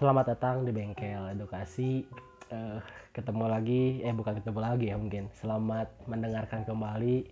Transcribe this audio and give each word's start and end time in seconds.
Selamat 0.00 0.32
datang 0.32 0.64
di 0.64 0.72
bengkel 0.72 1.36
edukasi. 1.36 2.08
Eh, 2.48 2.80
ketemu 3.12 3.44
lagi, 3.52 4.00
eh 4.00 4.16
bukan 4.16 4.40
ketemu 4.40 4.60
lagi 4.64 4.88
ya 4.88 4.96
mungkin. 4.96 5.28
Selamat 5.36 5.92
mendengarkan 6.08 6.64
kembali 6.64 7.28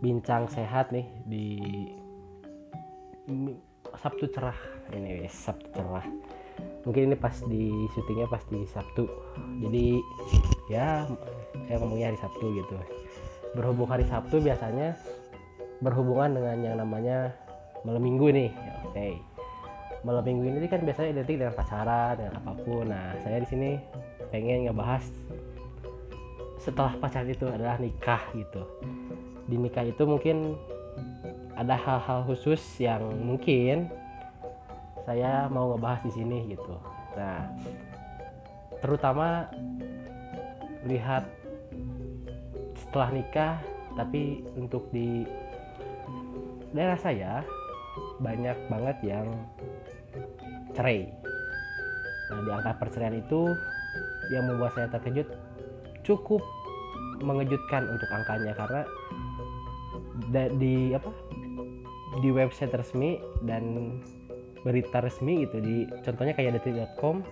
bincang 0.00 0.48
sehat 0.48 0.88
nih 0.88 1.04
di 1.28 1.48
Sabtu 3.92 4.24
cerah 4.32 4.56
ini 4.96 5.20
wes 5.20 5.36
Sabtu 5.36 5.68
cerah. 5.76 6.08
Mungkin 6.88 7.12
ini 7.12 7.16
pas 7.20 7.36
di 7.44 7.68
syutingnya 7.92 8.24
pas 8.32 8.40
di 8.48 8.64
Sabtu. 8.72 9.04
Jadi 9.60 10.00
ya 10.72 11.04
saya 11.68 11.76
ngomongnya 11.76 12.08
hari 12.08 12.18
Sabtu 12.24 12.56
gitu. 12.56 12.76
Berhubung 13.52 13.92
hari 13.92 14.08
Sabtu 14.08 14.40
biasanya 14.40 14.96
berhubungan 15.84 16.40
dengan 16.40 16.56
yang 16.56 16.76
namanya 16.80 17.36
malam 17.84 18.00
minggu 18.00 18.32
nih. 18.32 18.50
Oke 18.88 19.35
malam 20.06 20.22
minggu 20.22 20.54
ini 20.54 20.70
kan 20.70 20.86
biasanya 20.86 21.18
identik 21.18 21.42
dengan 21.42 21.54
pacaran 21.58 22.14
dengan 22.14 22.38
apa 22.38 22.52
pun. 22.62 22.86
Nah 22.86 23.18
saya 23.26 23.42
di 23.42 23.48
sini 23.50 23.70
pengen 24.30 24.70
ngebahas 24.70 25.02
setelah 26.62 26.94
pacaran 27.02 27.26
itu 27.26 27.50
adalah 27.50 27.74
nikah 27.82 28.22
gitu. 28.38 28.62
Di 29.50 29.58
nikah 29.58 29.82
itu 29.82 30.06
mungkin 30.06 30.54
ada 31.58 31.74
hal-hal 31.74 32.22
khusus 32.30 32.62
yang 32.78 33.02
mungkin 33.18 33.90
saya 35.02 35.50
mau 35.50 35.74
ngebahas 35.74 36.06
di 36.06 36.12
sini 36.14 36.54
gitu. 36.54 36.78
Nah 37.18 37.50
terutama 38.78 39.50
lihat 40.86 41.26
setelah 42.78 43.10
nikah 43.10 43.58
tapi 43.98 44.46
untuk 44.54 44.86
di 44.94 45.26
daerah 46.70 47.00
saya 47.00 47.42
banyak 48.20 48.56
banget 48.68 48.96
yang 49.04 49.26
cerai. 50.72 51.08
Nah, 52.26 52.40
di 52.42 52.50
angka 52.50 52.72
perceraian 52.82 53.16
itu 53.16 53.54
yang 54.34 54.44
membuat 54.50 54.74
saya 54.74 54.90
terkejut 54.90 55.28
cukup 56.02 56.42
mengejutkan 57.22 57.86
untuk 57.88 58.10
angkanya 58.12 58.52
karena 58.52 58.82
di 60.32 60.92
apa 60.92 61.10
di 62.20 62.28
website 62.32 62.72
resmi 62.72 63.20
dan 63.44 63.96
berita 64.66 64.98
resmi 64.98 65.46
gitu 65.46 65.62
di 65.62 65.76
contohnya 66.02 66.34
kayak 66.34 66.58
detik.com 66.60 67.22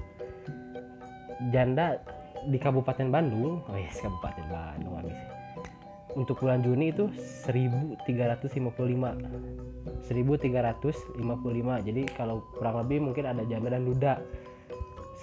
janda 1.50 1.98
di 2.47 2.58
Kabupaten 2.60 3.08
Bandung 3.10 3.64
oh 3.64 3.77
yes 3.77 3.98
Kabupaten 3.98 4.47
Bandung 4.47 4.94
habis 5.00 5.33
untuk 6.14 6.42
bulan 6.42 6.62
Juni 6.62 6.90
itu 6.94 7.10
1355 7.46 8.70
1355 10.04 11.86
jadi 11.86 12.02
kalau 12.14 12.42
kurang 12.54 12.76
lebih 12.86 12.98
mungkin 13.10 13.24
ada 13.26 13.42
janda 13.46 13.74
dan 13.74 13.84
duda 13.84 14.22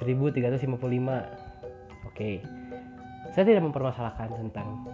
1355 0.01 0.71
oke. 2.09 2.31
Saya 3.31 3.43
tidak 3.47 3.63
mempermasalahkan 3.63 4.33
tentang 4.33 4.89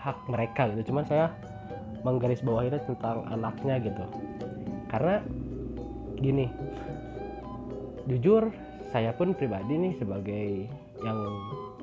hak 0.00 0.18
mereka 0.26 0.72
gitu. 0.72 0.90
Cuman 0.90 1.04
saya 1.04 1.30
menggaris 2.00 2.40
bawahi 2.40 2.72
tentang 2.72 3.28
anaknya 3.28 3.76
gitu. 3.82 4.04
Karena 4.88 5.20
gini 6.16 6.48
jujur 8.08 8.48
saya 8.94 9.12
pun 9.12 9.36
pribadi 9.36 9.76
nih 9.76 9.92
sebagai 10.00 10.70
yang 11.04 11.18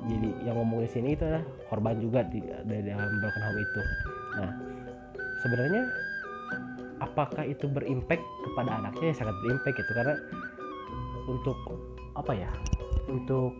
jadi 0.04 0.30
yang 0.44 0.56
ngomongin 0.60 0.88
sini 0.90 1.08
itu 1.16 1.24
adalah 1.24 1.44
korban 1.72 1.96
juga 1.96 2.20
di, 2.28 2.44
di 2.44 2.78
dalam 2.84 3.10
broken 3.24 3.42
home 3.42 3.60
itu. 3.60 3.80
Nah 4.36 4.52
sebenarnya 5.40 5.82
apakah 7.00 7.44
itu 7.48 7.64
berimpact 7.68 8.24
kepada 8.44 8.84
anaknya? 8.84 9.12
Ya 9.12 9.16
sangat 9.16 9.36
berimpact 9.44 9.76
gitu 9.80 9.92
karena 9.96 10.14
untuk 11.24 11.56
apa 12.14 12.32
ya 12.36 12.50
untuk 13.08 13.56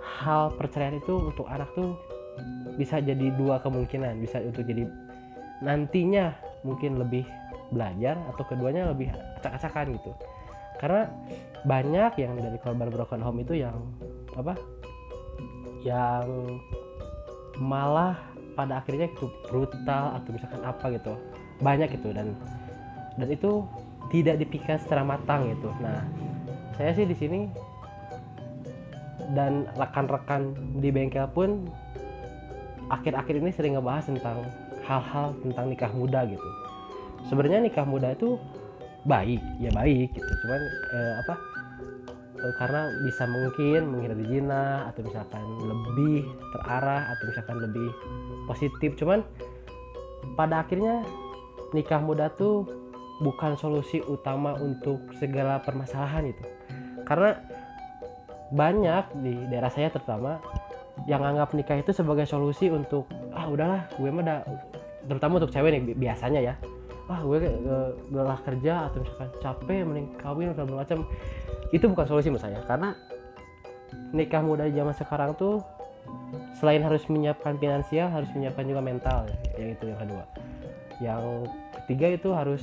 hal 0.00 0.48
perceraian 0.56 0.96
itu 0.96 1.12
untuk 1.20 1.46
anak 1.52 1.68
tuh 1.76 1.92
bisa 2.80 3.00
jadi 3.00 3.32
dua 3.36 3.60
kemungkinan. 3.60 4.16
Bisa 4.20 4.40
untuk 4.40 4.64
jadi 4.64 4.88
nantinya 5.60 6.32
mungkin 6.64 6.96
lebih 6.96 7.28
belajar 7.68 8.16
atau 8.32 8.44
keduanya 8.48 8.88
lebih 8.88 9.12
acak-acakan 9.40 9.92
gitu. 9.92 10.12
Karena 10.76 11.08
banyak 11.64 12.12
yang 12.20 12.36
dari 12.36 12.58
korban 12.60 12.88
broken 12.92 13.20
home 13.24 13.40
itu 13.40 13.60
yang 13.60 13.76
apa 14.36 14.56
yang 15.86 16.58
malah 17.62 18.18
pada 18.58 18.82
akhirnya 18.82 19.06
itu 19.06 19.30
brutal 19.46 20.18
atau 20.18 20.28
misalkan 20.34 20.62
apa 20.66 20.84
gitu. 20.90 21.14
Banyak 21.62 21.94
itu 21.94 22.10
dan 22.10 22.34
dan 23.16 23.28
itu 23.30 23.62
tidak 24.10 24.42
dipikir 24.42 24.76
secara 24.82 25.06
matang 25.06 25.46
gitu. 25.54 25.70
Nah 25.78 26.02
saya 26.74 26.92
sih 26.92 27.06
di 27.06 27.14
sini 27.16 27.40
dan 29.32 29.70
rekan-rekan 29.78 30.54
di 30.82 30.90
bengkel 30.90 31.26
pun 31.30 31.66
akhir-akhir 32.90 33.34
ini 33.42 33.50
sering 33.50 33.74
ngebahas 33.78 34.06
tentang 34.06 34.46
hal-hal 34.86 35.34
tentang 35.42 35.66
nikah 35.70 35.90
muda 35.94 36.26
gitu. 36.26 36.48
Sebenarnya 37.26 37.62
nikah 37.66 37.86
muda 37.86 38.14
itu 38.14 38.38
baik 39.06 39.40
ya 39.62 39.70
baik 39.70 40.14
gitu. 40.14 40.32
Cuman 40.44 40.60
eh, 40.94 41.14
apa 41.24 41.34
eh, 42.46 42.54
karena 42.56 42.94
bisa 43.02 43.26
mungkin 43.26 43.90
menghindari 43.90 44.24
zina 44.30 44.86
atau 44.90 45.02
misalkan 45.02 45.42
lebih 45.66 46.30
terarah 46.54 47.10
atau 47.10 47.24
misalkan 47.26 47.58
lebih 47.58 47.88
positif. 48.46 48.94
Cuman 48.94 49.26
pada 50.38 50.62
akhirnya 50.62 51.02
nikah 51.74 51.98
muda 51.98 52.30
tuh 52.30 52.66
bukan 53.18 53.58
solusi 53.58 53.98
utama 54.06 54.54
untuk 54.60 55.02
segala 55.18 55.58
permasalahan 55.64 56.30
itu. 56.30 56.44
Karena 57.02 57.34
banyak 58.54 59.04
di 59.26 59.34
daerah 59.50 59.72
saya 59.72 59.90
terutama 59.90 60.38
yang 61.10 61.20
anggap 61.20 61.52
nikah 61.52 61.76
itu 61.82 61.90
sebagai 61.90 62.24
solusi 62.24 62.70
untuk 62.70 63.10
ah 63.34 63.50
udahlah 63.50 63.90
gue 63.98 64.08
mah 64.08 64.22
udah 64.22 64.38
terutama 65.06 65.38
untuk 65.42 65.52
cewek 65.52 65.70
nih 65.76 65.82
bi- 65.82 65.98
biasanya 66.08 66.40
ya 66.40 66.54
ah 67.06 67.22
gue 67.22 67.38
uh, 67.38 67.90
lelah 68.10 68.38
kerja 68.42 68.90
atau 68.90 68.98
misalkan 68.98 69.30
capek 69.38 69.86
mending 69.86 70.08
kawin 70.18 70.50
atau 70.50 70.66
macam 70.66 71.06
itu 71.70 71.84
bukan 71.86 72.06
solusi 72.06 72.28
menurut 72.30 72.42
saya 72.42 72.58
karena 72.66 72.98
nikah 74.10 74.42
muda 74.42 74.66
zaman 74.66 74.94
sekarang 74.94 75.30
tuh 75.38 75.62
selain 76.58 76.82
harus 76.82 77.04
menyiapkan 77.06 77.58
finansial 77.58 78.10
harus 78.10 78.30
menyiapkan 78.34 78.64
juga 78.66 78.82
mental 78.82 79.18
ya, 79.26 79.36
yang 79.58 79.70
itu 79.74 79.84
yang 79.90 80.00
kedua. 80.00 80.24
Yang 80.96 81.24
ketiga 81.82 82.06
itu 82.16 82.28
harus 82.32 82.62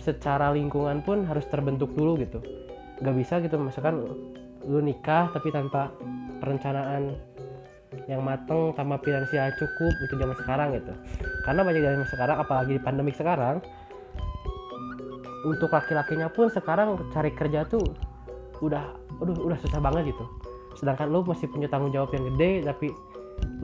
secara 0.00 0.52
lingkungan 0.52 1.00
pun 1.00 1.24
harus 1.24 1.46
terbentuk 1.48 1.90
dulu 1.96 2.20
gitu. 2.20 2.38
Nggak 3.00 3.16
bisa 3.16 3.34
gitu 3.40 3.56
misalkan 3.56 4.04
lu 4.68 4.80
nikah 4.84 5.32
tapi 5.32 5.48
tanpa 5.48 5.88
perencanaan 6.38 7.16
yang 8.06 8.22
mateng 8.22 8.74
tanpa 8.76 9.00
finansial 9.02 9.50
cukup 9.56 9.92
untuk 10.04 10.16
zaman 10.20 10.36
sekarang 10.36 10.68
gitu. 10.76 10.92
Karena 11.46 11.60
banyak 11.64 11.82
dari 11.82 11.96
sekarang 12.06 12.36
apalagi 12.38 12.72
di 12.76 12.82
pandemik 12.82 13.16
sekarang 13.16 13.64
untuk 15.44 15.72
laki-lakinya 15.72 16.28
pun 16.28 16.52
sekarang 16.52 17.00
cari 17.12 17.32
kerja 17.32 17.64
tuh 17.64 17.80
udah 18.60 18.92
udah 19.24 19.34
udah 19.40 19.58
susah 19.60 19.80
banget 19.80 20.12
gitu. 20.12 20.24
Sedangkan 20.76 21.08
lu 21.08 21.24
masih 21.24 21.48
punya 21.48 21.66
tanggung 21.66 21.92
jawab 21.92 22.12
yang 22.12 22.28
gede 22.34 22.64
tapi 22.68 22.92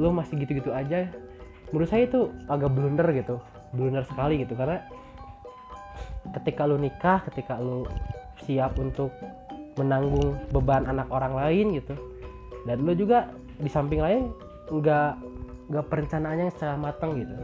lu 0.00 0.09
masih 0.12 0.41
gitu-gitu 0.41 0.72
aja 0.72 1.09
menurut 1.69 1.88
saya 1.88 2.09
itu 2.09 2.32
agak 2.48 2.72
blunder 2.72 3.09
gitu 3.12 3.37
blunder 3.76 4.04
sekali 4.09 4.41
gitu. 4.41 4.56
Karena 4.56 4.81
ketika 6.41 6.64
lu 6.64 6.81
nikah 6.81 7.20
ketika 7.28 7.60
lu 7.60 7.84
siap 8.44 8.76
untuk 8.81 9.12
menanggung 9.76 10.41
beban 10.50 10.88
anak 10.88 11.08
orang 11.12 11.37
lain 11.37 11.76
gitu 11.76 11.94
dan 12.64 12.81
lu 12.81 12.97
juga 12.97 13.28
di 13.60 13.69
samping 13.69 14.00
lain 14.00 14.32
nggak 14.72 15.12
nggak 15.69 15.84
perencanaannya 15.93 16.48
secara 16.56 16.75
matang 16.81 17.20
gitu. 17.20 17.37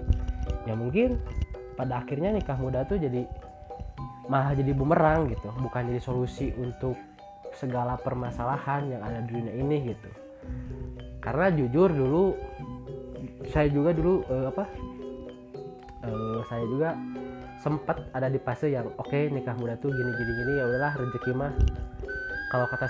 Ya 0.65 0.73
mungkin 0.73 1.21
pada 1.77 2.01
akhirnya 2.01 2.33
nikah 2.33 2.57
muda 2.57 2.87
tuh 2.89 2.97
jadi 2.97 3.27
malah 4.27 4.55
jadi 4.55 4.73
bumerang 4.75 5.31
gitu. 5.31 5.49
Bukan 5.51 5.91
jadi 5.91 6.01
solusi 6.03 6.51
untuk 6.59 6.99
segala 7.57 8.01
permasalahan 8.01 8.89
yang 8.89 9.03
ada 9.03 9.21
di 9.25 9.31
dunia 9.35 9.55
ini 9.55 9.77
gitu. 9.93 10.11
Karena 11.23 11.55
jujur 11.55 11.91
dulu 11.93 12.35
saya 13.51 13.69
juga 13.71 13.91
dulu 13.95 14.23
eh, 14.27 14.47
apa 14.51 14.65
eh, 16.07 16.39
saya 16.47 16.65
juga 16.67 16.91
sempat 17.63 18.11
ada 18.11 18.27
di 18.27 18.43
fase 18.43 18.75
yang 18.75 18.91
oke 18.99 19.31
nikah 19.31 19.55
muda 19.55 19.79
tuh 19.79 19.95
gini 19.95 20.11
gini 20.19 20.33
gini 20.35 20.53
ya 20.59 20.65
udahlah 20.67 20.93
rezeki 20.99 21.31
mah 21.31 21.55
kalau 22.51 22.67
kata 22.67 22.87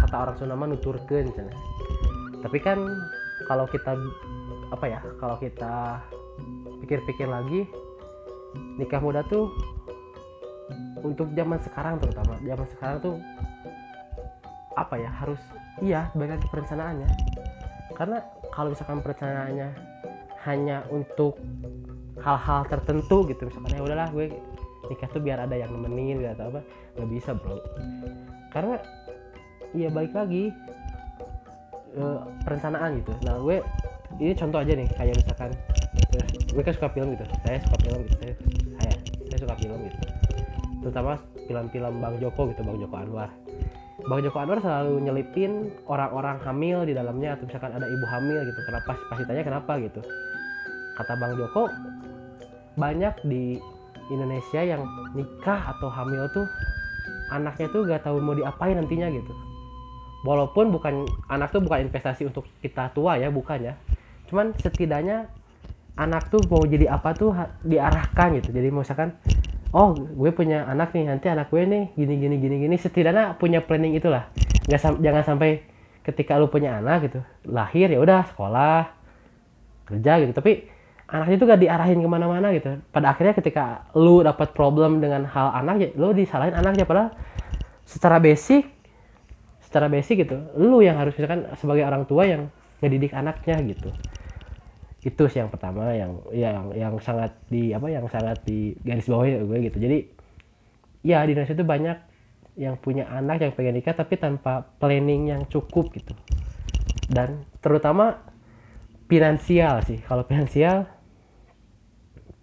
kata 0.00 0.16
orang 0.16 0.36
Sunda 0.40 0.56
mah 0.56 0.68
nuturkeun 0.72 1.28
tapi 2.40 2.58
kan 2.64 2.80
kalau 3.44 3.68
kita 3.68 3.92
apa 4.72 4.84
ya 4.88 5.00
kalau 5.20 5.36
kita 5.36 6.00
pikir-pikir 6.80 7.28
lagi 7.28 7.68
nikah 8.80 9.04
muda 9.04 9.20
tuh 9.28 9.52
untuk 11.02 11.30
zaman 11.32 11.58
sekarang 11.62 11.94
terutama. 12.02 12.38
Zaman 12.42 12.66
sekarang 12.76 12.96
tuh 13.02 13.14
apa 14.76 14.94
ya 15.00 15.10
harus 15.10 15.40
iya 15.80 16.10
lagi 16.14 16.46
perencanaannya. 16.50 17.10
Karena 17.96 18.18
kalau 18.52 18.72
misalkan 18.72 19.00
perencanaannya 19.00 19.68
hanya 20.44 20.84
untuk 20.92 21.40
hal-hal 22.22 22.64
tertentu 22.70 23.26
gitu 23.28 23.50
misalkan 23.50 23.76
ya 23.76 23.82
udahlah 23.82 24.08
gue 24.14 24.32
nikah 24.88 25.10
tuh 25.10 25.20
biar 25.20 25.42
ada 25.42 25.58
yang 25.58 25.74
nemenin 25.74 26.22
gitu 26.22 26.30
atau 26.32 26.54
apa 26.54 26.60
nggak 26.96 27.08
bisa 27.10 27.30
bro. 27.34 27.58
Karena 28.52 28.78
ya 29.74 29.88
balik 29.90 30.12
lagi 30.14 30.52
eh, 31.96 32.20
perencanaan 32.44 33.00
gitu. 33.02 33.12
Nah 33.24 33.36
gue 33.42 33.60
ini 34.20 34.32
contoh 34.32 34.58
aja 34.62 34.72
nih 34.72 34.88
kayak 34.96 35.14
misalkan 35.18 35.50
gue 36.56 36.62
kan 36.64 36.72
suka 36.72 36.88
film 36.92 37.12
gitu 37.12 37.24
saya 37.44 37.58
suka 37.60 37.76
film 37.84 37.98
gitu 38.08 38.16
saya, 38.16 38.34
saya 39.28 39.38
suka 39.44 39.54
film 39.60 39.78
gitu 39.84 39.98
terutama 40.86 41.18
film-film 41.50 41.98
Bang 41.98 42.14
Joko 42.22 42.46
gitu 42.54 42.62
Bang 42.62 42.78
Joko 42.78 42.94
Anwar. 42.94 43.30
Bang 44.06 44.22
Joko 44.22 44.38
Anwar 44.38 44.62
selalu 44.62 45.02
nyelipin 45.02 45.74
orang-orang 45.90 46.38
hamil 46.46 46.86
di 46.86 46.94
dalamnya 46.94 47.34
atau 47.34 47.50
misalkan 47.50 47.74
ada 47.74 47.90
ibu 47.90 48.06
hamil 48.06 48.38
gitu 48.46 48.60
kenapa 48.62 48.94
pasti 49.10 49.24
tanya 49.26 49.42
kenapa 49.42 49.72
gitu. 49.82 50.00
Kata 50.94 51.12
Bang 51.18 51.34
Joko 51.34 51.66
banyak 52.78 53.14
di 53.26 53.58
Indonesia 54.14 54.62
yang 54.62 54.86
nikah 55.18 55.74
atau 55.74 55.90
hamil 55.90 56.30
tuh 56.30 56.46
anaknya 57.34 57.66
tuh 57.74 57.82
gak 57.82 58.06
tahu 58.06 58.22
mau 58.22 58.38
diapain 58.38 58.78
nantinya 58.78 59.10
gitu. 59.10 59.34
Walaupun 60.22 60.70
bukan 60.70 61.02
anak 61.26 61.50
tuh 61.50 61.58
bukan 61.58 61.90
investasi 61.90 62.30
untuk 62.30 62.46
kita 62.62 62.94
tua 62.94 63.18
ya 63.18 63.26
bukan 63.34 63.74
ya. 63.74 63.74
Cuman 64.30 64.54
setidaknya 64.54 65.26
anak 65.96 66.28
tuh 66.28 66.42
mau 66.46 66.62
jadi 66.62 66.92
apa 66.92 67.10
tuh 67.16 67.32
diarahkan 67.64 68.38
gitu. 68.38 68.54
Jadi 68.54 68.68
misalkan 68.70 69.16
oh 69.72 69.94
gue 69.94 70.30
punya 70.30 70.66
anak 70.66 70.94
nih 70.94 71.10
nanti 71.10 71.26
anak 71.30 71.50
gue 71.50 71.62
nih 71.64 71.84
gini 71.94 72.14
gini 72.18 72.36
gini 72.38 72.56
gini. 72.66 72.76
Setidaknya 72.76 73.34
punya 73.38 73.64
planning 73.64 73.96
itulah. 73.96 74.30
Nggak 74.66 74.80
sam- 74.82 75.00
jangan 75.02 75.22
sampai 75.22 75.64
ketika 76.06 76.38
lu 76.38 76.46
punya 76.46 76.78
anak 76.78 77.10
gitu 77.10 77.18
lahir 77.50 77.90
ya 77.90 77.98
udah 77.98 78.26
sekolah 78.30 78.90
kerja 79.90 80.12
gitu. 80.22 80.32
Tapi 80.34 80.52
anak 81.06 81.38
itu 81.38 81.42
gak 81.46 81.62
diarahin 81.62 82.02
ke 82.02 82.08
mana-mana 82.10 82.50
gitu. 82.50 82.82
Pada 82.90 83.14
akhirnya 83.14 83.34
ketika 83.38 83.86
lu 83.94 84.22
dapat 84.26 84.50
problem 84.54 84.98
dengan 84.98 85.22
hal 85.26 85.54
anak 85.54 85.76
ya 85.78 85.88
lu 85.94 86.10
disalahin 86.14 86.54
anaknya. 86.54 86.86
Padahal 86.86 87.14
secara 87.86 88.18
basic 88.18 88.66
secara 89.62 89.86
basic 89.90 90.26
gitu 90.26 90.38
lu 90.58 90.82
yang 90.82 90.98
harus 90.98 91.14
misalkan 91.14 91.46
sebagai 91.58 91.86
orang 91.86 92.06
tua 92.06 92.26
yang 92.26 92.50
ngedidik 92.82 93.14
anaknya 93.14 93.58
gitu 93.66 93.90
itu 95.04 95.22
sih 95.28 95.38
yang 95.38 95.52
pertama 95.52 95.92
yang 95.92 96.18
yang 96.32 96.72
yang 96.72 96.94
sangat 96.98 97.36
di 97.52 97.70
apa 97.76 97.86
yang 97.92 98.08
sangat 98.08 98.42
di 98.42 98.74
garis 98.82 99.06
bawah 99.06 99.28
gue 99.28 99.58
gitu. 99.70 99.78
Jadi 99.78 99.98
ya 101.06 101.22
di 101.22 101.36
Indonesia 101.36 101.54
itu 101.54 101.66
banyak 101.66 101.98
yang 102.56 102.74
punya 102.80 103.04
anak 103.12 103.44
yang 103.44 103.52
pengen 103.52 103.78
nikah 103.78 103.92
tapi 103.92 104.16
tanpa 104.16 104.64
planning 104.80 105.30
yang 105.30 105.42
cukup 105.46 105.92
gitu. 105.92 106.16
Dan 107.06 107.44
terutama 107.60 108.24
finansial 109.06 109.84
sih. 109.84 110.00
Kalau 110.02 110.24
finansial 110.24 110.90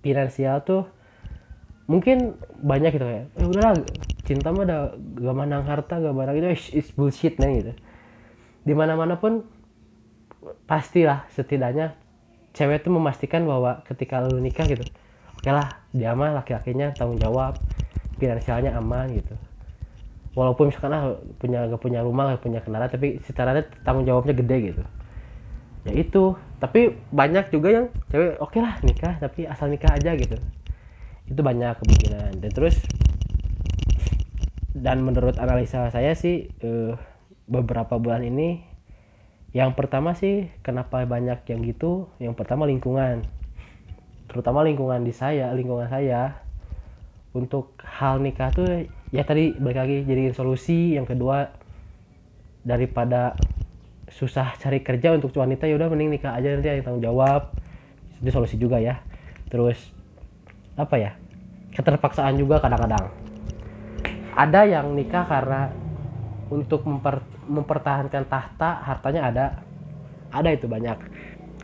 finansial 0.04 0.62
tuh 0.64 0.88
mungkin 1.88 2.40
banyak 2.64 2.96
gitu 2.96 3.04
kayak 3.04 3.28
eh 3.36 3.48
udahlah 3.48 3.76
cinta 4.24 4.56
mah 4.56 4.64
ada 4.64 4.96
gak 4.96 5.36
manang 5.36 5.64
harta 5.68 6.00
gak 6.00 6.16
manang 6.16 6.40
itu 6.40 6.48
is, 6.48 6.64
is 6.72 6.88
bullshit 6.96 7.36
nih 7.42 7.60
gitu. 7.60 7.74
Di 8.64 8.72
mana 8.72 8.96
mana 8.96 9.20
pun 9.20 9.44
pastilah 10.68 11.28
setidaknya 11.32 12.00
cewek 12.54 12.86
tuh 12.86 12.94
memastikan 12.94 13.44
bahwa 13.44 13.82
ketika 13.90 14.22
lu 14.22 14.38
nikah 14.40 14.66
gitu 14.70 14.86
oke 15.44 15.50
lah 15.52 15.84
dia 15.92 16.16
mah 16.16 16.32
laki-lakinya 16.40 16.96
tanggung 16.96 17.20
jawab 17.20 17.60
finansialnya 18.16 18.78
aman 18.80 19.12
gitu. 19.12 19.36
Walaupun 20.34 20.72
misalkan 20.72 20.96
ah, 20.96 21.14
punya 21.38 21.68
gak 21.68 21.82
punya 21.84 22.00
rumah 22.02 22.34
gak 22.34 22.42
punya 22.48 22.64
kendaraan 22.64 22.90
tapi 22.90 23.20
secara 23.28 23.60
tanggung 23.84 24.08
jawabnya 24.08 24.34
gede 24.34 24.58
gitu. 24.74 24.84
Ya 25.84 25.94
itu 26.00 26.40
tapi 26.64 26.96
banyak 27.12 27.52
juga 27.52 27.70
yang 27.70 27.86
cewek 28.08 28.40
oke 28.40 28.58
lah 28.64 28.80
nikah 28.88 29.20
tapi 29.20 29.46
asal 29.46 29.68
nikah 29.68 29.92
aja 29.94 30.16
gitu. 30.16 30.40
Itu 31.28 31.42
banyak 31.44 31.78
kemungkinan. 31.84 32.40
Dan 32.40 32.52
terus 32.56 32.80
dan 34.74 35.06
menurut 35.06 35.38
analisa 35.38 35.92
saya 35.92 36.18
sih 36.18 36.50
eh, 36.50 36.94
beberapa 37.46 38.00
bulan 38.00 38.26
ini 38.26 38.73
yang 39.54 39.78
pertama 39.78 40.18
sih 40.18 40.50
kenapa 40.66 41.06
banyak 41.06 41.46
yang 41.46 41.62
gitu? 41.62 42.10
Yang 42.18 42.42
pertama 42.42 42.66
lingkungan. 42.66 43.22
Terutama 44.26 44.66
lingkungan 44.66 45.06
di 45.06 45.14
saya 45.14 45.54
lingkungan 45.54 45.86
saya. 45.94 46.42
Untuk 47.38 47.78
hal 47.86 48.18
nikah 48.22 48.50
tuh 48.50 48.90
ya 49.14 49.22
tadi 49.22 49.54
balik 49.54 49.78
lagi 49.78 49.98
jadiin 50.10 50.34
solusi. 50.34 50.98
Yang 50.98 51.14
kedua 51.14 51.54
daripada 52.66 53.38
susah 54.10 54.58
cari 54.58 54.82
kerja 54.82 55.14
untuk 55.14 55.34
wanita 55.38 55.70
ya 55.70 55.78
udah 55.78 55.90
mending 55.90 56.18
nikah 56.18 56.34
aja 56.34 56.58
nanti 56.58 56.74
yang 56.74 56.82
tanggung 56.82 57.06
jawab. 57.06 57.54
Itu 58.26 58.34
solusi 58.34 58.58
juga 58.58 58.82
ya. 58.82 59.06
Terus 59.54 59.78
apa 60.74 60.98
ya? 60.98 61.14
Keterpaksaan 61.78 62.42
juga 62.42 62.58
kadang-kadang. 62.58 63.06
Ada 64.34 64.66
yang 64.66 64.98
nikah 64.98 65.30
karena 65.30 65.70
untuk 66.50 66.90
memper- 66.90 67.33
mempertahankan 67.48 68.26
tahta 68.28 68.82
hartanya 68.84 69.22
ada. 69.30 69.46
Ada 70.34 70.50
itu 70.56 70.66
banyak. 70.66 70.98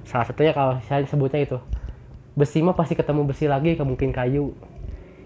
Salah 0.06 0.26
satunya 0.30 0.54
kalau 0.54 0.78
saya 0.86 1.06
sebutnya 1.06 1.42
itu. 1.42 1.58
Besi 2.38 2.62
mah 2.62 2.78
pasti 2.78 2.94
ketemu 2.94 3.26
besi 3.26 3.50
lagi 3.50 3.74
ke 3.76 3.84
mungkin 3.84 4.14
kayu. 4.14 4.54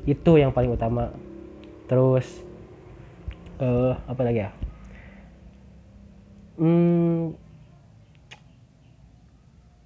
Itu 0.08 0.40
yang 0.40 0.56
paling 0.56 0.74
utama. 0.74 1.12
Terus 1.88 2.26
eh 3.60 3.94
apa 4.08 4.22
lagi 4.24 4.40
ya? 4.44 4.52
Hmm, 6.54 7.34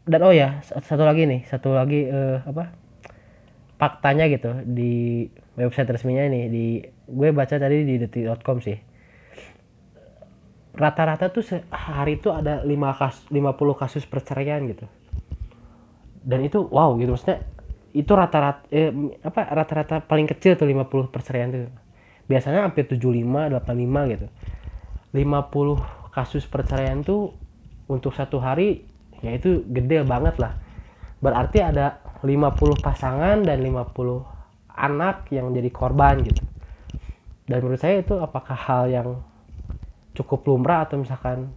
dan 0.07 0.23
oh 0.23 0.31
ya 0.31 0.63
satu 0.63 1.03
lagi 1.03 1.27
nih 1.27 1.43
satu 1.51 1.75
lagi 1.75 2.07
eh, 2.07 2.39
apa? 2.47 2.71
Faktanya 3.77 4.25
gitu 4.31 4.63
di 4.63 5.27
website 5.59 5.91
resminya 5.91 6.23
ini 6.31 6.41
di 6.47 6.65
gue 7.11 7.29
baca 7.35 7.59
tadi 7.59 7.83
di 7.83 7.99
detik.com 7.99 8.63
sih 8.63 8.86
rata-rata 10.77 11.33
tuh 11.33 11.41
sehari 11.41 12.21
itu 12.21 12.29
ada 12.29 12.61
5 12.61 12.69
kas 12.99 13.25
50 13.33 13.81
kasus 13.81 14.03
perceraian 14.05 14.61
gitu. 14.69 14.85
Dan 16.21 16.45
itu 16.45 16.61
wow 16.69 16.93
gitu 17.01 17.17
maksudnya 17.17 17.41
itu 17.97 18.11
rata-rata 18.13 18.69
eh, 18.69 18.93
apa 19.25 19.41
rata-rata 19.49 20.05
paling 20.05 20.29
kecil 20.29 20.53
tuh 20.53 20.69
50 20.69 21.09
perceraian 21.09 21.49
tuh. 21.49 21.73
Biasanya 22.29 22.69
hampir 22.69 22.85
75 22.85 23.57
85 23.57 24.13
gitu. 24.13 24.27
50 25.17 26.13
kasus 26.13 26.43
perceraian 26.45 27.01
tuh 27.01 27.33
untuk 27.89 28.13
satu 28.13 28.37
hari 28.37 28.85
ya 29.25 29.33
itu 29.33 29.65
gede 29.65 30.05
banget 30.05 30.37
lah. 30.37 30.53
Berarti 31.17 31.65
ada 31.65 32.05
50 32.21 32.85
pasangan 32.85 33.41
dan 33.41 33.57
50 33.65 34.37
anak 34.77 35.33
yang 35.33 35.49
jadi 35.57 35.69
korban 35.73 36.21
gitu. 36.21 36.45
Dan 37.49 37.65
menurut 37.65 37.81
saya 37.81 38.03
itu 38.03 38.13
apakah 38.21 38.53
hal 38.53 38.91
yang 38.91 39.25
cukup 40.17 40.49
lumrah 40.49 40.89
atau 40.89 40.97
misalkan 40.97 41.53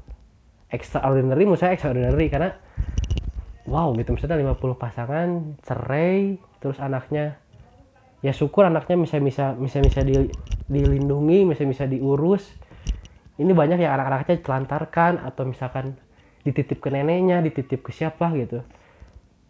extraordinary 0.68 1.48
menurut 1.48 1.60
saya 1.60 1.72
extraordinary 1.72 2.28
karena 2.28 2.54
wow 3.66 3.90
gitu. 3.96 4.12
Misalnya 4.12 4.54
50 4.54 4.76
pasangan 4.76 5.28
cerai 5.64 6.36
terus 6.60 6.76
anaknya 6.78 7.40
ya 8.20 8.36
syukur 8.36 8.68
anaknya 8.68 9.00
bisa 9.00 9.16
bisa 9.18 9.56
bisa 9.56 9.80
bisa 9.80 10.00
di- 10.04 10.30
dilindungi 10.68 11.48
bisa 11.48 11.64
bisa 11.64 11.84
diurus. 11.88 12.46
Ini 13.40 13.56
banyak 13.56 13.80
yang 13.80 13.96
anak-anaknya 13.96 14.44
telantarkan 14.44 15.24
atau 15.24 15.48
misalkan 15.48 15.96
dititip 16.44 16.84
ke 16.84 16.92
neneknya 16.92 17.40
dititip 17.40 17.80
ke 17.80 17.90
siapa 17.90 18.28
gitu. 18.36 18.60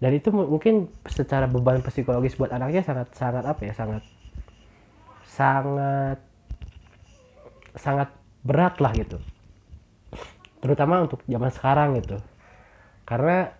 Dan 0.00 0.17
itu 0.17 0.31
mu- 0.31 0.47
mungkin 0.47 0.88
secara 1.05 1.50
beban 1.50 1.83
psikologis 1.83 2.38
buat 2.38 2.55
anaknya 2.55 2.87
sangat 2.87 3.12
sangat 3.12 3.45
apa 3.45 3.61
ya 3.67 3.75
sangat 3.75 4.02
sangat 5.26 6.19
sangat 7.75 8.09
berat 8.40 8.80
lah 8.80 8.92
gitu. 8.97 9.18
Terutama 10.61 11.00
untuk 11.04 11.25
zaman 11.25 11.50
sekarang 11.52 11.97
gitu. 12.00 12.20
Karena 13.09 13.52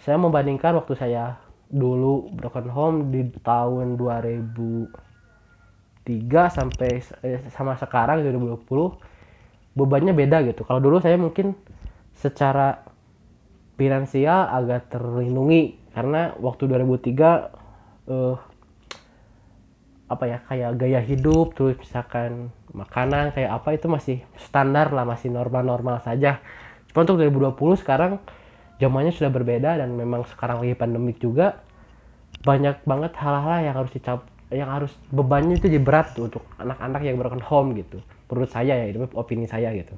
saya 0.00 0.16
membandingkan 0.16 0.74
waktu 0.80 0.96
saya 0.96 1.38
dulu 1.70 2.34
broken 2.34 2.66
home 2.66 2.98
di 3.14 3.30
tahun 3.46 3.94
2003 3.94 4.90
sampai 6.50 6.90
eh, 7.22 7.40
sama 7.54 7.78
sekarang 7.78 8.26
2020 8.26 8.66
bebannya 9.78 10.10
beda 10.10 10.42
gitu. 10.50 10.66
Kalau 10.66 10.82
dulu 10.82 10.98
saya 10.98 11.14
mungkin 11.14 11.54
secara 12.10 12.82
finansial 13.78 14.50
agak 14.50 14.90
terlindungi 14.92 15.78
karena 15.94 16.34
waktu 16.42 16.66
2003 16.66 18.10
eh, 18.10 18.36
apa 20.10 20.26
ya 20.26 20.38
kayak 20.50 20.74
gaya 20.74 20.98
hidup 20.98 21.54
terus 21.54 21.78
misalkan 21.78 22.50
makanan 22.74 23.30
kayak 23.30 23.62
apa 23.62 23.78
itu 23.78 23.86
masih 23.86 24.18
standar 24.42 24.90
lah 24.90 25.06
masih 25.06 25.30
normal-normal 25.30 26.02
saja. 26.02 26.42
Cuma 26.90 27.06
untuk 27.06 27.22
2020 27.22 27.78
sekarang 27.78 28.18
zamannya 28.82 29.14
sudah 29.14 29.30
berbeda 29.30 29.78
dan 29.78 29.94
memang 29.94 30.26
sekarang 30.26 30.66
lagi 30.66 30.74
pandemik 30.74 31.22
juga 31.22 31.62
banyak 32.42 32.82
banget 32.82 33.12
hal-hal 33.22 33.58
yang 33.62 33.74
harus 33.78 33.92
dicap 33.94 34.26
yang 34.50 34.66
harus 34.66 34.90
bebannya 35.14 35.62
itu 35.62 35.70
jadi 35.70 35.78
berat 35.78 36.18
tuh 36.18 36.26
untuk 36.26 36.42
anak-anak 36.58 37.06
yang 37.06 37.14
broken 37.14 37.38
home 37.38 37.78
gitu. 37.78 38.02
Menurut 38.26 38.50
saya 38.50 38.74
ya 38.74 38.90
itu 38.90 39.06
opini 39.14 39.46
saya 39.46 39.70
gitu. 39.78 39.94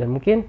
Dan 0.00 0.08
mungkin 0.16 0.48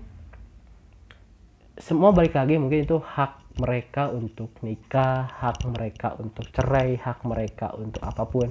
semua 1.75 2.15
balik 2.15 2.35
lagi 2.35 2.55
mungkin 2.55 2.87
itu 2.87 2.95
hak 2.95 3.48
mereka 3.59 4.09
untuk 4.09 4.55
nikah 4.63 5.27
hak 5.27 5.67
mereka 5.67 6.15
untuk 6.17 6.47
cerai 6.49 6.95
hak 6.95 7.27
mereka 7.27 7.75
untuk 7.75 8.01
apa 8.01 8.23
pun. 8.25 8.49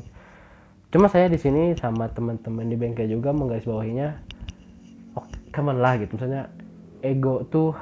Cuma 0.89 1.09
saya 1.09 1.29
di 1.29 1.37
sini 1.37 1.77
sama 1.77 2.09
teman-teman 2.13 2.69
di 2.69 2.77
bengkel 2.77 3.09
juga 3.09 3.33
menggarisbawahinya 3.33 4.09
oh, 5.17 5.27
come 5.53 5.73
on 5.73 5.81
lah 5.81 5.97
gitu. 6.01 6.17
Misalnya 6.17 6.53
ego 7.01 7.45
tuh 7.49 7.73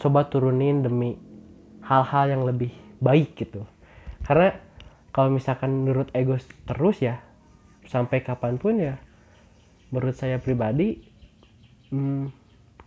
coba 0.00 0.26
turunin 0.28 0.82
demi 0.82 1.16
hal-hal 1.84 2.32
yang 2.32 2.42
lebih 2.48 2.72
baik 3.00 3.36
gitu. 3.36 3.64
Karena 4.24 4.56
kalau 5.12 5.28
misalkan 5.32 5.84
menurut 5.84 6.08
ego 6.16 6.40
terus 6.64 7.04
ya 7.04 7.20
sampai 7.86 8.24
kapan 8.24 8.56
pun 8.56 8.80
ya 8.80 8.96
menurut 9.92 10.16
saya 10.16 10.40
pribadi 10.40 11.04
hmm, 11.92 12.32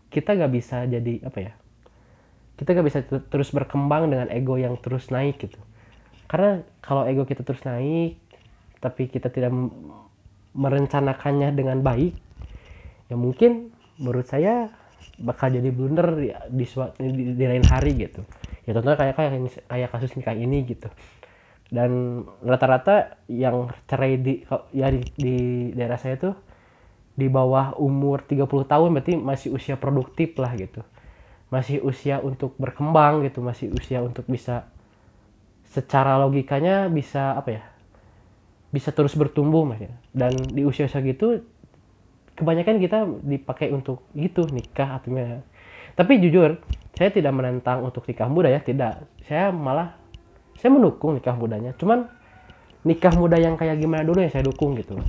kita 0.09 0.33
gak 0.33 0.51
bisa 0.51 0.89
jadi 0.89 1.21
apa 1.21 1.39
ya 1.39 1.53
kita 2.55 2.71
gak 2.71 2.87
bisa 2.87 2.99
terus 3.03 3.51
berkembang 3.51 4.07
dengan 4.07 4.27
ego 4.31 4.55
yang 4.55 4.79
terus 4.79 5.11
naik 5.11 5.43
gitu. 5.43 5.59
Karena 6.25 6.63
kalau 6.79 7.03
ego 7.05 7.27
kita 7.27 7.43
terus 7.43 7.61
naik 7.67 8.17
tapi 8.79 9.11
kita 9.11 9.31
tidak 9.31 9.51
merencanakannya 10.55 11.51
dengan 11.51 11.83
baik 11.83 12.15
ya 13.11 13.15
mungkin 13.17 13.75
menurut 13.99 14.25
saya 14.25 14.71
bakal 15.19 15.51
jadi 15.51 15.69
blunder 15.71 16.07
di, 16.19 16.29
di, 16.51 16.65
di, 16.99 17.23
di 17.35 17.45
lain 17.45 17.65
hari 17.67 17.95
gitu. 17.95 18.23
Ya 18.65 18.73
contohnya 18.73 18.97
kayak 18.97 19.15
kayak 19.15 19.31
kayak 19.67 19.89
kasus 19.93 20.15
nikah 20.17 20.35
ini 20.35 20.65
gitu. 20.65 20.89
Dan 21.69 22.23
rata-rata 22.45 23.19
yang 23.27 23.73
cerai 23.89 24.21
di 24.21 24.45
ya 24.71 24.89
di, 24.91 25.01
di 25.17 25.35
daerah 25.75 25.99
saya 25.99 26.15
tuh 26.17 26.35
di 27.15 27.31
bawah 27.31 27.79
umur 27.79 28.27
30 28.27 28.43
tahun 28.67 28.89
berarti 28.91 29.13
masih 29.15 29.55
usia 29.55 29.79
produktif 29.79 30.35
lah 30.35 30.51
gitu 30.59 30.83
masih 31.55 31.79
usia 31.79 32.19
untuk 32.19 32.59
berkembang 32.59 33.23
gitu 33.23 33.39
masih 33.39 33.71
usia 33.71 34.03
untuk 34.03 34.27
bisa 34.27 34.67
secara 35.71 36.19
logikanya 36.19 36.91
bisa 36.91 37.39
apa 37.39 37.49
ya 37.55 37.63
bisa 38.75 38.91
terus 38.91 39.15
bertumbuh 39.15 39.63
mas 39.63 39.79
ya. 39.79 39.95
Dan 40.11 40.35
di 40.51 40.67
usia 40.67 40.91
segitu 40.91 41.47
kebanyakan 42.35 42.83
kita 42.83 43.07
dipakai 43.23 43.71
untuk 43.71 44.03
itu 44.11 44.43
nikah 44.51 44.99
atau 44.99 45.15
tapi 45.95 46.19
jujur 46.19 46.59
saya 46.91 47.07
tidak 47.07 47.31
menentang 47.31 47.87
untuk 47.87 48.03
nikah 48.03 48.27
muda 48.27 48.51
ya 48.51 48.59
tidak. 48.59 49.07
Saya 49.23 49.55
malah 49.55 49.95
saya 50.59 50.75
mendukung 50.75 51.15
nikah 51.15 51.39
mudanya. 51.39 51.71
Cuman 51.79 52.11
nikah 52.83 53.15
muda 53.15 53.39
yang 53.39 53.55
kayak 53.55 53.79
gimana 53.79 54.03
dulu 54.03 54.19
yang 54.19 54.31
saya 54.31 54.43
dukung 54.43 54.75
gitu. 54.75 54.99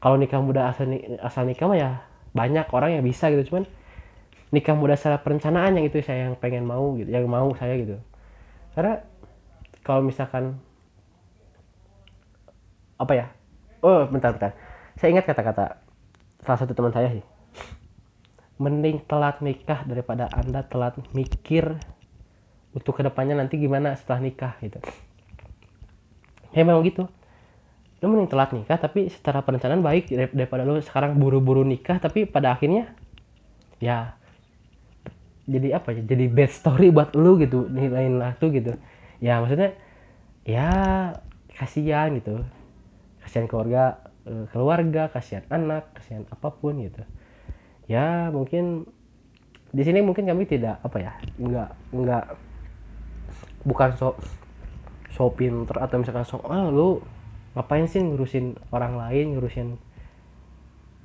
Kalau 0.00 0.20
nikah 0.20 0.44
muda 0.44 0.68
asal 0.68 0.92
asal 1.24 1.48
nikah 1.48 1.64
mah 1.64 1.78
ya 1.80 1.90
banyak 2.36 2.68
orang 2.68 3.00
yang 3.00 3.04
bisa 3.04 3.32
gitu. 3.32 3.48
Cuman 3.48 3.64
nikah 4.50 4.74
muda 4.74 4.98
secara 4.98 5.22
perencanaan 5.22 5.78
yang 5.78 5.86
itu 5.86 6.02
saya 6.02 6.30
yang 6.30 6.36
pengen 6.38 6.66
mau 6.66 6.98
gitu 6.98 7.10
yang 7.10 7.26
mau 7.30 7.54
saya 7.54 7.78
gitu. 7.78 7.96
Karena 8.74 9.02
kalau 9.86 10.02
misalkan 10.02 10.58
apa 13.00 13.12
ya? 13.16 13.26
Oh 13.80 14.04
bentar 14.10 14.34
bentar. 14.34 14.52
Saya 14.98 15.16
ingat 15.16 15.24
kata-kata 15.30 15.80
salah 16.44 16.58
satu 16.60 16.74
teman 16.76 16.92
saya 16.92 17.08
sih. 17.14 17.24
Mending 18.60 19.00
telat 19.08 19.40
nikah 19.40 19.88
daripada 19.88 20.28
anda 20.36 20.60
telat 20.66 21.00
mikir 21.16 21.80
untuk 22.76 23.00
ke 23.00 23.02
depannya 23.06 23.40
nanti 23.40 23.56
gimana 23.56 23.96
setelah 23.96 24.20
nikah 24.20 24.52
gitu. 24.60 24.82
Ya 26.52 26.66
memang 26.66 26.84
gitu. 26.84 27.08
Lu 28.02 28.06
mending 28.10 28.28
telat 28.28 28.52
nikah 28.52 28.76
tapi 28.76 29.08
secara 29.08 29.40
perencanaan 29.46 29.80
baik 29.80 30.12
daripada 30.12 30.66
lu 30.66 30.76
sekarang 30.82 31.16
buru-buru 31.16 31.64
nikah 31.64 31.96
tapi 32.02 32.28
pada 32.28 32.52
akhirnya 32.52 32.92
ya 33.80 34.19
jadi 35.50 35.82
apa 35.82 35.90
ya 35.98 36.06
jadi 36.06 36.30
bad 36.30 36.50
story 36.54 36.94
buat 36.94 37.18
lu 37.18 37.42
gitu 37.42 37.66
lain 37.66 38.22
lah 38.22 38.38
tuh 38.38 38.54
gitu. 38.54 38.78
Ya 39.18 39.42
maksudnya 39.42 39.74
ya 40.46 40.70
kasihan 41.58 42.14
gitu. 42.14 42.46
Kasihan 43.20 43.50
keluarga 43.50 43.98
eh, 44.24 44.46
keluarga 44.54 45.10
kasihan 45.10 45.42
anak 45.50 45.90
kasihan 45.98 46.22
apa 46.30 46.54
pun 46.54 46.78
gitu. 46.78 47.02
Ya 47.90 48.30
mungkin 48.30 48.86
di 49.74 49.82
sini 49.82 50.02
mungkin 50.02 50.26
kami 50.26 50.46
tidak 50.46 50.78
apa 50.82 50.98
ya 50.98 51.12
nggak 51.38 51.70
nggak 51.94 52.24
bukan 53.66 53.90
so 53.94 54.18
so 55.14 55.30
pinter 55.30 55.78
atau 55.78 56.02
misalkan 56.02 56.26
so 56.26 56.42
ah 56.46 56.70
lu 56.70 57.02
ngapain 57.54 57.86
sih 57.86 58.02
ngurusin 58.02 58.54
orang 58.70 58.94
lain 58.98 59.34
ngurusin 59.34 59.78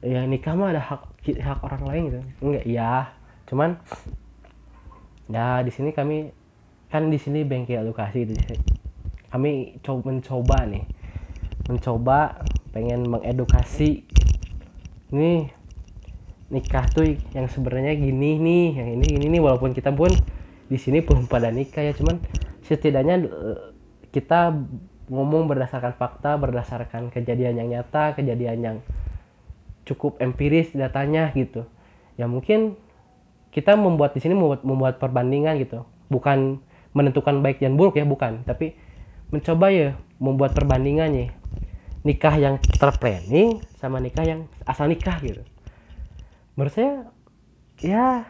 ya 0.05 0.21
nikah 0.29 0.53
mah 0.53 0.73
ada 0.73 0.81
hak 0.81 1.01
hak 1.25 1.59
orang 1.65 1.83
lain 1.89 2.01
gitu. 2.09 2.19
Enggak 2.41 2.65
ya 2.69 2.93
cuman 3.45 3.77
ya 5.29 5.61
di 5.65 5.71
sini 5.73 5.89
kami 5.91 6.29
kan 6.89 7.09
di 7.09 7.17
sini 7.17 7.41
bengkel 7.41 7.81
edukasi 7.81 8.29
gitu 8.29 8.55
kami 9.35 9.75
coba 9.83 10.15
mencoba 10.15 10.57
nih. 10.63 10.87
Mencoba 11.67 12.39
pengen 12.71 13.03
mengedukasi. 13.03 14.07
Nih 15.11 15.51
nikah 16.47 16.87
tuh 16.87 17.19
yang 17.35 17.51
sebenarnya 17.51 17.99
gini 17.99 18.39
nih 18.39 18.65
yang 18.79 18.89
ini 18.95 19.07
ini 19.19 19.25
nih. 19.35 19.41
Walaupun 19.43 19.75
kita 19.75 19.91
pun 19.91 20.07
di 20.71 20.79
sini 20.79 21.03
belum 21.03 21.27
pada 21.27 21.51
nikah 21.51 21.83
ya 21.83 21.91
cuman 21.91 22.23
setidaknya 22.63 23.27
eh, 23.27 23.59
kita 24.15 24.55
ngomong 25.11 25.51
berdasarkan 25.51 25.99
fakta 25.99 26.39
berdasarkan 26.39 27.11
kejadian 27.11 27.59
yang 27.59 27.69
nyata 27.69 28.15
kejadian 28.15 28.57
yang 28.63 28.77
cukup 29.83 30.15
empiris 30.23 30.71
datanya 30.71 31.35
gitu. 31.35 31.67
Ya 32.15 32.31
mungkin 32.31 32.79
kita 33.55 33.79
membuat 33.79 34.11
di 34.11 34.19
sini 34.19 34.35
membuat, 34.35 34.67
membuat 34.67 34.99
perbandingan 34.99 35.55
gitu. 35.63 35.87
Bukan 36.11 36.59
menentukan 36.91 37.39
baik 37.39 37.63
dan 37.63 37.79
buruk 37.79 37.95
ya 37.95 38.03
bukan. 38.03 38.43
Tapi 38.43 38.75
mencoba 39.31 39.71
ya 39.71 39.95
membuat 40.19 40.51
perbandingan 40.51 41.09
ya. 41.15 41.27
Nikah 42.03 42.35
yang 42.35 42.55
terplanning 42.59 43.63
sama 43.79 44.03
nikah 44.03 44.27
yang 44.27 44.51
asal 44.67 44.91
nikah 44.91 45.23
gitu. 45.23 45.39
Menurut 46.59 46.75
saya 46.75 47.07
ya 47.79 48.27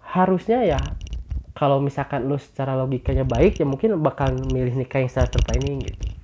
harusnya 0.00 0.64
ya 0.64 0.80
kalau 1.52 1.84
misalkan 1.84 2.24
lu 2.24 2.40
secara 2.40 2.72
logikanya 2.72 3.28
baik 3.28 3.60
ya 3.60 3.68
mungkin 3.68 4.00
bakal 4.00 4.32
milih 4.32 4.72
nikah 4.72 5.04
yang 5.04 5.12
secara 5.12 5.28
terplanning 5.28 5.84
gitu. 5.84 6.16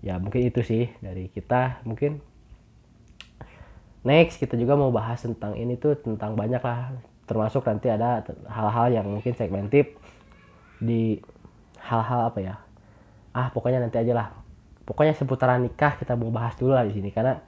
Ya 0.00 0.16
mungkin 0.16 0.48
itu 0.48 0.64
sih 0.64 0.88
dari 1.04 1.28
kita. 1.28 1.84
Mungkin 1.84 2.24
next 4.04 4.36
kita 4.38 4.54
juga 4.60 4.76
mau 4.76 4.92
bahas 4.92 5.24
tentang 5.24 5.56
ini 5.56 5.80
tuh 5.80 5.96
tentang 5.98 6.36
banyak 6.36 6.60
lah. 6.60 6.92
Termasuk 7.24 7.64
nanti 7.64 7.88
ada 7.88 8.20
hal-hal 8.52 9.00
yang 9.00 9.06
mungkin 9.08 9.32
segmentif 9.32 9.96
di 10.76 11.18
hal-hal 11.80 12.28
apa 12.28 12.38
ya? 12.44 12.54
Ah 13.32 13.48
pokoknya 13.48 13.80
nanti 13.80 13.96
aja 13.96 14.12
lah. 14.12 14.28
Pokoknya 14.84 15.16
seputaran 15.16 15.64
nikah 15.64 15.96
kita 15.96 16.14
mau 16.14 16.28
bahas 16.28 16.52
dulu 16.60 16.76
lah 16.76 16.84
di 16.84 16.92
sini. 16.92 17.08
Karena 17.08 17.40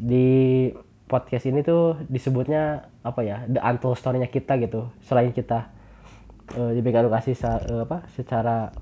di 0.00 0.72
podcast 1.04 1.44
ini 1.44 1.60
tuh 1.60 2.00
disebutnya 2.08 2.88
apa 3.04 3.20
ya? 3.20 3.44
The 3.44 3.60
untold 3.60 4.00
story-nya 4.00 4.32
kita 4.32 4.56
gitu. 4.56 4.88
Selain 5.04 5.36
kita 5.36 5.68
uh, 6.56 6.72
di 6.72 6.80
edukasi 6.80 7.36
uh, 7.44 7.84
apa 7.84 8.08
secara 8.16 8.72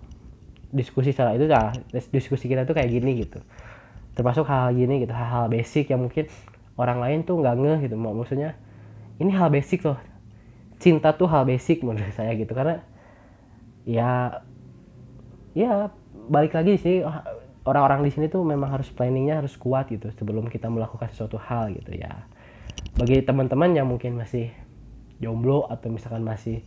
diskusi 0.70 1.10
secara 1.10 1.34
itu 1.34 1.50
ya 1.50 1.74
diskusi 2.14 2.46
kita 2.46 2.62
tuh 2.62 2.78
kayak 2.78 2.90
gini 2.94 3.26
gitu. 3.26 3.42
Termasuk 4.14 4.46
hal, 4.46 4.70
hal 4.70 4.78
gini 4.78 5.02
gitu 5.02 5.10
hal-hal 5.10 5.50
basic 5.50 5.90
yang 5.90 6.06
mungkin 6.06 6.30
orang 6.80 7.04
lain 7.04 7.20
tuh 7.28 7.36
nggak 7.36 7.56
ngeh 7.60 7.78
gitu 7.84 7.96
maksudnya 8.00 8.56
ini 9.20 9.36
hal 9.36 9.52
basic 9.52 9.84
loh. 9.84 10.00
Cinta 10.80 11.12
tuh 11.12 11.28
hal 11.28 11.44
basic 11.44 11.84
menurut 11.84 12.08
saya 12.16 12.32
gitu 12.32 12.56
karena 12.56 12.80
ya 13.84 14.40
ya 15.52 15.92
balik 16.32 16.56
lagi 16.56 16.80
sih 16.80 17.04
orang-orang 17.68 18.08
di 18.08 18.10
sini 18.16 18.26
tuh 18.32 18.40
memang 18.40 18.80
harus 18.80 18.88
planningnya 18.88 19.44
harus 19.44 19.60
kuat 19.60 19.92
gitu 19.92 20.08
sebelum 20.16 20.48
kita 20.48 20.72
melakukan 20.72 21.12
sesuatu 21.12 21.36
hal 21.36 21.68
gitu 21.76 21.92
ya. 22.00 22.24
Bagi 22.96 23.20
teman-teman 23.20 23.76
yang 23.76 23.84
mungkin 23.84 24.16
masih 24.16 24.48
jomblo 25.20 25.68
atau 25.68 25.92
misalkan 25.92 26.24
masih 26.24 26.64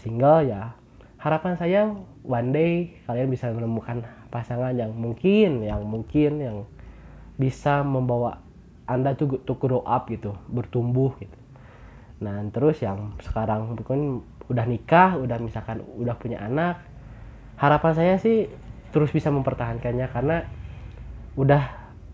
single 0.00 0.48
ya 0.48 0.72
harapan 1.20 1.52
saya 1.60 1.80
one 2.24 2.48
day 2.48 2.96
kalian 3.04 3.28
bisa 3.28 3.52
menemukan 3.52 4.08
pasangan 4.32 4.72
yang 4.72 4.96
mungkin 4.96 5.60
yang 5.60 5.84
mungkin 5.84 6.40
yang 6.40 6.56
bisa 7.36 7.84
membawa 7.84 8.40
anda 8.90 9.14
tuh 9.14 9.38
to 9.46 9.54
grow 9.54 9.86
up 9.86 10.10
gitu 10.10 10.34
bertumbuh 10.50 11.14
gitu. 11.22 11.38
Nah 12.18 12.42
terus 12.50 12.82
yang 12.82 13.14
sekarang 13.22 13.70
mungkin 13.70 14.26
udah 14.50 14.66
nikah 14.66 15.14
udah 15.14 15.38
misalkan 15.38 15.86
udah 15.94 16.18
punya 16.18 16.42
anak 16.42 16.82
harapan 17.54 17.92
saya 17.94 18.14
sih 18.18 18.50
terus 18.90 19.14
bisa 19.14 19.30
mempertahankannya 19.30 20.10
karena 20.10 20.42
udah 21.38 21.62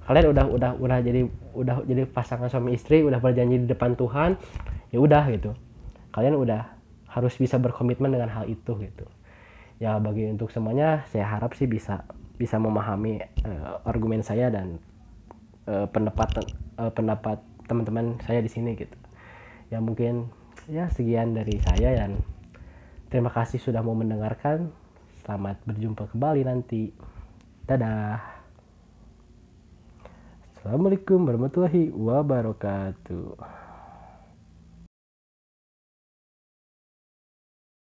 kalian 0.05 0.37
udah 0.37 0.45
udah 0.53 0.71
udah 0.77 0.99
jadi 1.01 1.25
udah 1.57 1.83
jadi 1.89 2.05
pasangan 2.05 2.53
suami 2.53 2.77
istri 2.77 3.01
udah 3.01 3.19
berjanji 3.19 3.65
di 3.65 3.67
depan 3.67 3.97
Tuhan 3.97 4.37
ya 4.93 5.01
udah 5.01 5.25
gitu. 5.33 5.57
Kalian 6.13 6.37
udah 6.37 6.77
harus 7.09 7.33
bisa 7.41 7.57
berkomitmen 7.57 8.13
dengan 8.13 8.29
hal 8.29 8.45
itu 8.45 8.77
gitu. 8.77 9.09
Ya 9.81 9.97
bagi 9.97 10.29
untuk 10.29 10.53
semuanya 10.53 11.09
saya 11.09 11.25
harap 11.25 11.57
sih 11.57 11.65
bisa 11.65 12.05
bisa 12.37 12.61
memahami 12.61 13.25
uh, 13.49 13.81
argumen 13.89 14.21
saya 14.21 14.53
dan 14.53 14.77
uh, 15.65 15.89
pendapat 15.89 16.45
uh, 16.79 16.93
pendapat 16.93 17.41
teman-teman 17.67 18.21
saya 18.25 18.41
di 18.41 18.51
sini 18.53 18.79
gitu. 18.79 18.97
Ya 19.73 19.83
mungkin 19.83 20.31
ya 20.71 20.87
sekian 20.93 21.35
dari 21.35 21.59
saya 21.63 21.99
dan 21.99 22.23
terima 23.11 23.33
kasih 23.35 23.59
sudah 23.59 23.83
mau 23.83 23.97
mendengarkan. 23.99 24.71
Selamat 25.27 25.59
berjumpa 25.67 26.07
kembali 26.15 26.47
nanti. 26.47 26.95
Dadah. 27.67 28.23
Assalamualaikum 30.55 31.27
warahmatullahi 31.27 31.91
wabarakatuh. 31.91 33.66